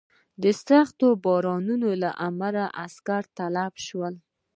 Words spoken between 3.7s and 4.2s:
شول.